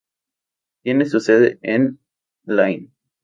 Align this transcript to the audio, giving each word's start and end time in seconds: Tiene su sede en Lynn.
Tiene 0.81 1.05
su 1.05 1.19
sede 1.19 1.59
en 1.61 1.99
Lynn. 2.45 2.91